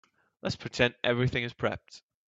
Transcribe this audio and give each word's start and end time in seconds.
Let's 0.41 0.55
pretend 0.55 0.95
everything 1.03 1.43
is 1.43 1.53
prepped. 1.53 2.01